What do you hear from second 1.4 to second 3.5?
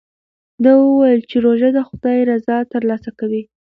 روژه د خدای رضا ترلاسه کوي.